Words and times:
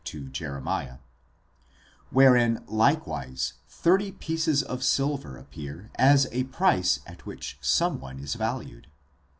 to 0.03 0.29
Jeremiah), 0.29 0.97
wherein 2.09 2.63
likewise 2.65 3.53
thirty 3.69 4.11
pieces 4.13 4.63
of 4.63 4.81
silver 4.83 5.37
appear 5.37 5.91
as 5.93 6.25
a 6.31 6.45
price 6.45 7.01
at 7.05 7.27
which 7.27 7.59
some 7.61 7.99
one 7.99 8.17
is 8.17 8.33
valued. 8.33 8.87